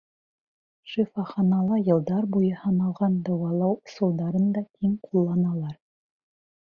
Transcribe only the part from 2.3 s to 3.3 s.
буйы һыналған